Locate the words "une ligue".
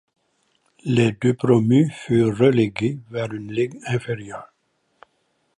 3.31-3.79